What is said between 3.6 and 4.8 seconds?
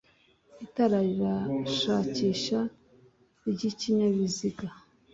ikinyabiziga